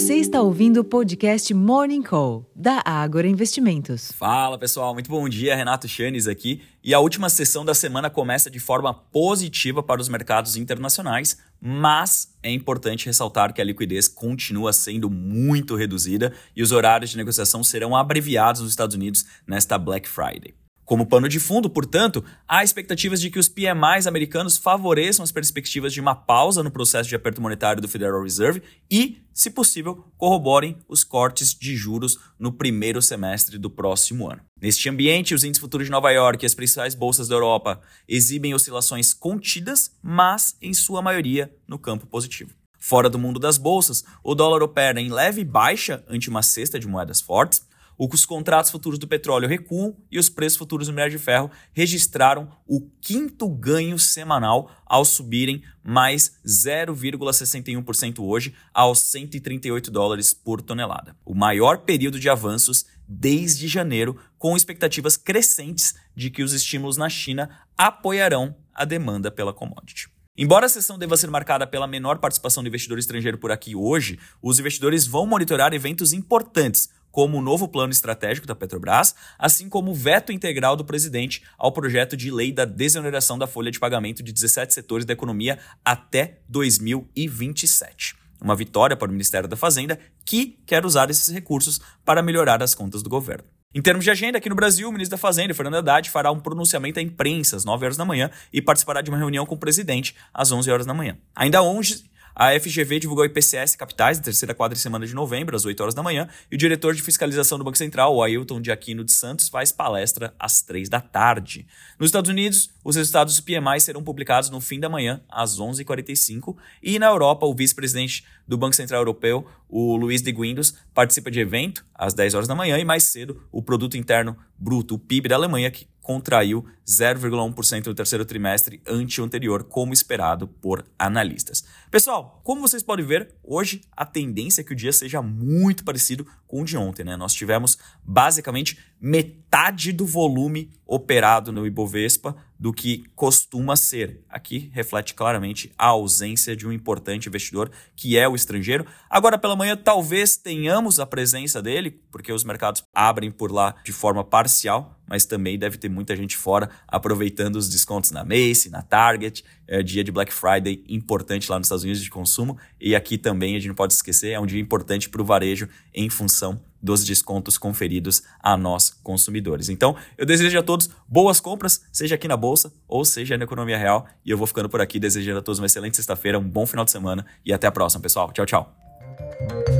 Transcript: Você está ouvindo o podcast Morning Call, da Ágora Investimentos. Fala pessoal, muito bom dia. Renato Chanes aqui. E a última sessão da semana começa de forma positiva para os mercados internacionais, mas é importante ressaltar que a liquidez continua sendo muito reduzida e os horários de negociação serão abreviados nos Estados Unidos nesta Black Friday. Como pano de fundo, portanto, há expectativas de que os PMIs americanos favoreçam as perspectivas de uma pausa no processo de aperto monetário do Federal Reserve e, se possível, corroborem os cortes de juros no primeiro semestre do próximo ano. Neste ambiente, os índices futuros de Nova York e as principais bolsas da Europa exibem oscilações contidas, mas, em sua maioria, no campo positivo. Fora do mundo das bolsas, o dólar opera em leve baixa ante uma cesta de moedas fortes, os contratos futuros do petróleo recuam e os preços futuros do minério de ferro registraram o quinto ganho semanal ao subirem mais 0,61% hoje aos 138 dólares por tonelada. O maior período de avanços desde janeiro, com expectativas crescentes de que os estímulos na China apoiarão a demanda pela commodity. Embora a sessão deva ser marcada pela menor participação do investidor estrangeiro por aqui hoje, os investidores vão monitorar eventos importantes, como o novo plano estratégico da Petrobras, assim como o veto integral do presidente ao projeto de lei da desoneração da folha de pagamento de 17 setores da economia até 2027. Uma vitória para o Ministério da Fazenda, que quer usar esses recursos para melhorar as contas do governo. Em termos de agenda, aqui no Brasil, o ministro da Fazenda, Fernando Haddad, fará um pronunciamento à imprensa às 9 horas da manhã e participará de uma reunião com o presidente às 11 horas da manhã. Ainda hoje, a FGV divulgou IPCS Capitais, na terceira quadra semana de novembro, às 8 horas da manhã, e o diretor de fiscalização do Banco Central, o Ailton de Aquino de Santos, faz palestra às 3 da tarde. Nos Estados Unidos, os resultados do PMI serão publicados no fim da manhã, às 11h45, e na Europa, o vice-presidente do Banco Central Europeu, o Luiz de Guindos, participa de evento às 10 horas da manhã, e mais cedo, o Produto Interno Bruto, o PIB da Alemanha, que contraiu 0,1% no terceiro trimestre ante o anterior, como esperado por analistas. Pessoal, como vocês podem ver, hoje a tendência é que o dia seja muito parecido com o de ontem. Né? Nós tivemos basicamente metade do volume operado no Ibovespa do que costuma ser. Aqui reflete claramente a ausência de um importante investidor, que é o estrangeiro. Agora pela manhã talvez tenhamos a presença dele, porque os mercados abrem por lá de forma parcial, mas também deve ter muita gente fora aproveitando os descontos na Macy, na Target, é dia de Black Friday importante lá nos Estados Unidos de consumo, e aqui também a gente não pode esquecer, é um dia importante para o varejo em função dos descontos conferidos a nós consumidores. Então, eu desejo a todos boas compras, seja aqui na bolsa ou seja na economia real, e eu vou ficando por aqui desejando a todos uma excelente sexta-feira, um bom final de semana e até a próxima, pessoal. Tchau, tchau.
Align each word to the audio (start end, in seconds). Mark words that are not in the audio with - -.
Você 0.00 0.14
está 0.14 0.40
ouvindo 0.40 0.80
o 0.80 0.84
podcast 0.84 1.52
Morning 1.52 2.00
Call, 2.00 2.50
da 2.56 2.82
Ágora 2.86 3.28
Investimentos. 3.28 4.10
Fala 4.12 4.56
pessoal, 4.56 4.94
muito 4.94 5.10
bom 5.10 5.28
dia. 5.28 5.54
Renato 5.54 5.86
Chanes 5.86 6.26
aqui. 6.26 6.62
E 6.82 6.94
a 6.94 6.98
última 6.98 7.28
sessão 7.28 7.66
da 7.66 7.74
semana 7.74 8.08
começa 8.08 8.50
de 8.50 8.58
forma 8.58 8.94
positiva 8.94 9.82
para 9.82 10.00
os 10.00 10.08
mercados 10.08 10.56
internacionais, 10.56 11.36
mas 11.60 12.34
é 12.42 12.50
importante 12.50 13.04
ressaltar 13.04 13.52
que 13.52 13.60
a 13.60 13.64
liquidez 13.64 14.08
continua 14.08 14.72
sendo 14.72 15.10
muito 15.10 15.76
reduzida 15.76 16.32
e 16.56 16.62
os 16.62 16.72
horários 16.72 17.10
de 17.10 17.18
negociação 17.18 17.62
serão 17.62 17.94
abreviados 17.94 18.62
nos 18.62 18.70
Estados 18.70 18.96
Unidos 18.96 19.26
nesta 19.46 19.76
Black 19.76 20.08
Friday. 20.08 20.54
Como 20.90 21.06
pano 21.06 21.28
de 21.28 21.38
fundo, 21.38 21.70
portanto, 21.70 22.24
há 22.48 22.64
expectativas 22.64 23.20
de 23.20 23.30
que 23.30 23.38
os 23.38 23.48
PMIs 23.48 24.08
americanos 24.08 24.56
favoreçam 24.56 25.22
as 25.22 25.30
perspectivas 25.30 25.92
de 25.92 26.00
uma 26.00 26.16
pausa 26.16 26.64
no 26.64 26.70
processo 26.72 27.08
de 27.08 27.14
aperto 27.14 27.40
monetário 27.40 27.80
do 27.80 27.86
Federal 27.86 28.20
Reserve 28.20 28.60
e, 28.90 29.22
se 29.32 29.52
possível, 29.52 30.04
corroborem 30.18 30.76
os 30.88 31.04
cortes 31.04 31.54
de 31.54 31.76
juros 31.76 32.18
no 32.36 32.50
primeiro 32.50 33.00
semestre 33.00 33.56
do 33.56 33.70
próximo 33.70 34.28
ano. 34.28 34.42
Neste 34.60 34.88
ambiente, 34.88 35.32
os 35.32 35.44
índices 35.44 35.60
futuros 35.60 35.86
de 35.86 35.92
Nova 35.92 36.10
York 36.10 36.44
e 36.44 36.46
as 36.46 36.56
principais 36.56 36.96
bolsas 36.96 37.28
da 37.28 37.36
Europa 37.36 37.80
exibem 38.08 38.52
oscilações 38.52 39.14
contidas, 39.14 39.92
mas, 40.02 40.56
em 40.60 40.74
sua 40.74 41.00
maioria, 41.00 41.54
no 41.68 41.78
campo 41.78 42.04
positivo. 42.04 42.50
Fora 42.80 43.08
do 43.08 43.16
mundo 43.16 43.38
das 43.38 43.58
bolsas, 43.58 44.02
o 44.24 44.34
dólar 44.34 44.60
opera 44.60 45.00
em 45.00 45.08
leve 45.08 45.44
baixa 45.44 46.02
ante 46.08 46.28
uma 46.28 46.42
cesta 46.42 46.80
de 46.80 46.88
moedas 46.88 47.20
fortes, 47.20 47.62
os 48.08 48.24
contratos 48.24 48.70
futuros 48.70 48.98
do 48.98 49.06
petróleo 49.06 49.48
recuam 49.48 49.94
e 50.10 50.18
os 50.18 50.30
preços 50.30 50.56
futuros 50.56 50.86
do 50.86 50.92
minério 50.92 51.12
de 51.12 51.22
ferro 51.22 51.50
registraram 51.72 52.48
o 52.66 52.80
quinto 53.00 53.48
ganho 53.48 53.98
semanal 53.98 54.70
ao 54.86 55.04
subirem 55.04 55.62
mais 55.82 56.38
0,61% 56.46 58.20
hoje 58.20 58.54
aos 58.72 59.00
138 59.00 59.90
dólares 59.90 60.32
por 60.32 60.62
tonelada. 60.62 61.14
O 61.24 61.34
maior 61.34 61.78
período 61.78 62.18
de 62.18 62.30
avanços 62.30 62.86
desde 63.06 63.66
janeiro, 63.66 64.16
com 64.38 64.56
expectativas 64.56 65.16
crescentes 65.16 65.94
de 66.14 66.30
que 66.30 66.42
os 66.42 66.52
estímulos 66.52 66.96
na 66.96 67.08
China 67.08 67.50
apoiarão 67.76 68.54
a 68.72 68.84
demanda 68.84 69.30
pela 69.30 69.52
commodity. 69.52 70.08
Embora 70.36 70.66
a 70.66 70.68
sessão 70.68 70.96
deva 70.96 71.16
ser 71.16 71.28
marcada 71.28 71.66
pela 71.66 71.88
menor 71.88 72.18
participação 72.18 72.62
do 72.62 72.68
investidor 72.68 72.98
estrangeiro 72.98 73.36
por 73.36 73.50
aqui 73.50 73.74
hoje, 73.74 74.18
os 74.40 74.58
investidores 74.58 75.06
vão 75.06 75.26
monitorar 75.26 75.74
eventos 75.74 76.12
importantes, 76.12 76.88
como 77.10 77.36
o 77.36 77.42
novo 77.42 77.66
plano 77.66 77.92
estratégico 77.92 78.46
da 78.46 78.54
Petrobras, 78.54 79.14
assim 79.36 79.68
como 79.68 79.90
o 79.90 79.94
veto 79.94 80.30
integral 80.30 80.76
do 80.76 80.84
presidente 80.84 81.42
ao 81.58 81.72
projeto 81.72 82.16
de 82.16 82.30
lei 82.30 82.52
da 82.52 82.64
desoneração 82.64 83.36
da 83.36 83.48
folha 83.48 83.72
de 83.72 83.80
pagamento 83.80 84.22
de 84.22 84.32
17 84.32 84.72
setores 84.72 85.04
da 85.04 85.12
economia 85.12 85.58
até 85.84 86.38
2027. 86.48 88.14
Uma 88.40 88.54
vitória 88.54 88.96
para 88.96 89.08
o 89.08 89.12
Ministério 89.12 89.48
da 89.48 89.56
Fazenda, 89.56 89.98
que 90.24 90.60
quer 90.64 90.86
usar 90.86 91.10
esses 91.10 91.28
recursos 91.28 91.80
para 92.04 92.22
melhorar 92.22 92.62
as 92.62 92.74
contas 92.74 93.02
do 93.02 93.10
governo. 93.10 93.59
Em 93.72 93.80
termos 93.80 94.04
de 94.04 94.10
agenda, 94.10 94.36
aqui 94.36 94.48
no 94.48 94.56
Brasil, 94.56 94.88
o 94.88 94.92
ministro 94.92 95.16
da 95.16 95.20
Fazenda, 95.20 95.54
Fernando 95.54 95.76
Haddad, 95.76 96.10
fará 96.10 96.32
um 96.32 96.40
pronunciamento 96.40 96.98
à 96.98 97.02
imprensa 97.02 97.54
às 97.54 97.64
9 97.64 97.84
horas 97.84 97.96
da 97.96 98.04
manhã 98.04 98.28
e 98.52 98.60
participará 98.60 99.00
de 99.00 99.10
uma 99.10 99.16
reunião 99.16 99.46
com 99.46 99.54
o 99.54 99.58
presidente 99.58 100.16
às 100.34 100.50
11 100.50 100.68
horas 100.72 100.86
da 100.86 100.92
manhã. 100.92 101.16
Ainda 101.36 101.62
hoje, 101.62 102.02
a 102.34 102.58
FGV 102.58 103.00
divulgou 103.00 103.24
IPCS 103.24 103.76
Capitais, 103.76 104.18
na 104.18 104.24
terceira 104.24 104.54
quadra 104.54 104.76
semana 104.78 105.06
de 105.06 105.14
novembro, 105.14 105.56
às 105.56 105.64
8 105.64 105.80
horas 105.80 105.94
da 105.94 106.02
manhã, 106.02 106.28
e 106.50 106.54
o 106.54 106.58
diretor 106.58 106.94
de 106.94 107.02
fiscalização 107.02 107.58
do 107.58 107.64
Banco 107.64 107.78
Central, 107.78 108.14
o 108.14 108.22
Ailton 108.22 108.60
de 108.60 108.70
Aquino 108.70 109.04
de 109.04 109.12
Santos, 109.12 109.48
faz 109.48 109.72
palestra 109.72 110.34
às 110.38 110.62
3 110.62 110.88
da 110.88 111.00
tarde. 111.00 111.66
Nos 111.98 112.08
Estados 112.08 112.30
Unidos, 112.30 112.70
os 112.84 112.96
resultados 112.96 113.36
do 113.36 113.42
PMI 113.42 113.80
serão 113.80 114.02
publicados 114.02 114.50
no 114.50 114.60
fim 114.60 114.80
da 114.80 114.88
manhã, 114.88 115.20
às 115.28 115.58
11h45, 115.58 116.56
e 116.82 116.98
na 116.98 117.06
Europa, 117.06 117.46
o 117.46 117.54
vice-presidente 117.54 118.24
do 118.46 118.56
Banco 118.56 118.74
Central 118.74 119.00
Europeu, 119.00 119.46
o 119.68 119.96
Luiz 119.96 120.22
de 120.22 120.32
Guindos, 120.32 120.74
participa 120.94 121.30
de 121.30 121.40
evento 121.40 121.84
às 121.94 122.14
10 122.14 122.34
horas 122.34 122.48
da 122.48 122.54
manhã, 122.54 122.78
e 122.78 122.84
mais 122.84 123.04
cedo, 123.04 123.42
o 123.52 123.62
Produto 123.62 123.96
Interno 123.96 124.36
Bruto, 124.60 124.96
o 124.96 124.98
PIB 124.98 125.28
da 125.30 125.36
Alemanha, 125.36 125.70
que 125.70 125.88
contraiu 126.02 126.66
0,1% 126.86 127.86
no 127.86 127.94
terceiro 127.94 128.24
trimestre 128.24 128.82
ante 128.86 129.20
o 129.20 129.24
anterior, 129.24 129.64
como 129.64 129.92
esperado 129.92 130.46
por 130.46 130.84
analistas. 130.98 131.64
Pessoal, 131.90 132.40
como 132.44 132.60
vocês 132.60 132.82
podem 132.82 133.06
ver, 133.06 133.34
hoje 133.42 133.80
a 133.96 134.04
tendência 134.04 134.60
é 134.60 134.64
que 134.64 134.72
o 134.72 134.76
dia 134.76 134.92
seja 134.92 135.22
muito 135.22 135.84
parecido 135.84 136.26
com 136.46 136.62
o 136.62 136.64
de 136.64 136.76
ontem. 136.76 137.04
Né? 137.04 137.16
Nós 137.16 137.32
tivemos 137.32 137.78
basicamente 138.02 138.78
metade 139.00 139.92
do 139.92 140.04
volume 140.04 140.70
operado 140.86 141.52
no 141.52 141.66
Ibovespa 141.66 142.36
do 142.60 142.74
que 142.74 143.04
costuma 143.16 143.74
ser. 143.74 144.22
Aqui 144.28 144.70
reflete 144.74 145.14
claramente 145.14 145.72
a 145.78 145.86
ausência 145.86 146.54
de 146.54 146.68
um 146.68 146.72
importante 146.72 147.26
investidor, 147.26 147.70
que 147.96 148.18
é 148.18 148.28
o 148.28 148.34
estrangeiro. 148.34 148.86
Agora 149.08 149.38
pela 149.38 149.56
manhã 149.56 149.74
talvez 149.74 150.36
tenhamos 150.36 151.00
a 151.00 151.06
presença 151.06 151.62
dele, 151.62 151.90
porque 152.12 152.30
os 152.30 152.44
mercados 152.44 152.84
abrem 152.94 153.30
por 153.30 153.50
lá 153.50 153.74
de 153.82 153.92
forma 153.92 154.22
parcial, 154.22 155.00
mas 155.08 155.24
também 155.24 155.58
deve 155.58 155.78
ter 155.78 155.88
muita 155.88 156.14
gente 156.14 156.36
fora 156.36 156.68
aproveitando 156.86 157.56
os 157.56 157.70
descontos 157.70 158.10
na 158.10 158.22
Macy, 158.22 158.68
na 158.68 158.82
Target, 158.82 159.42
é 159.66 159.82
dia 159.82 160.04
de 160.04 160.12
Black 160.12 160.30
Friday 160.30 160.84
importante 160.86 161.50
lá 161.50 161.58
nos 161.58 161.66
Estados 161.66 161.84
Unidos 161.84 162.02
de 162.02 162.10
consumo, 162.10 162.58
e 162.78 162.94
aqui 162.94 163.16
também 163.16 163.56
a 163.56 163.58
gente 163.58 163.68
não 163.68 163.74
pode 163.74 163.94
esquecer, 163.94 164.32
é 164.32 164.40
um 164.40 164.46
dia 164.46 164.60
importante 164.60 165.08
para 165.08 165.22
o 165.22 165.24
varejo 165.24 165.66
em 165.94 166.10
função 166.10 166.60
dos 166.82 167.04
descontos 167.04 167.58
conferidos 167.58 168.22
a 168.40 168.56
nós 168.56 168.90
consumidores. 169.02 169.68
Então, 169.68 169.96
eu 170.16 170.26
desejo 170.26 170.58
a 170.58 170.62
todos 170.62 170.90
boas 171.08 171.40
compras, 171.40 171.82
seja 171.92 172.14
aqui 172.14 172.28
na 172.28 172.36
bolsa 172.36 172.72
ou 172.88 173.04
seja 173.04 173.36
na 173.36 173.44
economia 173.44 173.78
real, 173.78 174.06
e 174.24 174.30
eu 174.30 174.38
vou 174.38 174.46
ficando 174.46 174.68
por 174.68 174.80
aqui 174.80 174.98
desejando 174.98 175.38
a 175.38 175.42
todos 175.42 175.58
uma 175.58 175.66
excelente 175.66 175.96
sexta-feira, 175.96 176.38
um 176.38 176.48
bom 176.48 176.66
final 176.66 176.84
de 176.84 176.90
semana 176.90 177.24
e 177.44 177.52
até 177.52 177.66
a 177.66 177.72
próxima, 177.72 178.02
pessoal. 178.02 178.32
Tchau, 178.32 178.46
tchau. 178.46 179.79